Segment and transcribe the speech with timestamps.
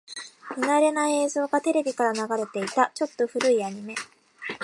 [0.57, 2.89] 見慣れない映像がテレビから流れていた。
[2.95, 3.93] ちょっと古いアニメ。